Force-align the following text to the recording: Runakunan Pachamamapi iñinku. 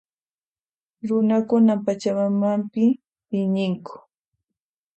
Runakunan 1.07 1.77
Pachamamapi 1.85 2.85
iñinku. 3.39 3.95